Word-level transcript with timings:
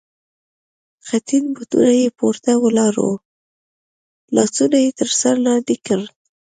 خټین 1.07 1.45
بوټونه 1.55 1.91
یې 2.01 2.07
پورته 2.19 2.51
ولاړ 2.63 2.95
و، 3.07 3.11
لاسونه 4.35 4.77
یې 4.85 4.91
تر 4.99 5.09
سر 5.19 5.35
لاندې 5.45 5.75
کړل. 5.85 6.03